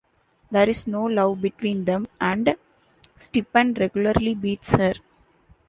There 0.49 0.67
is 0.67 0.87
no 0.87 1.03
love 1.05 1.41
between 1.41 1.85
them 1.85 2.07
and 2.19 2.55
Stepan 3.15 3.75
regularly 3.75 4.33
beats 4.33 4.71
her. 4.71 4.95